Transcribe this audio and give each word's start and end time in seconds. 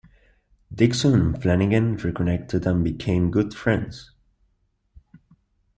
Dixon 0.73 1.13
and 1.13 1.35
Flanigan 1.39 2.03
reconnected 2.03 2.65
and 2.65 2.83
became 2.83 3.29
good 3.29 3.53
friends. 3.53 4.09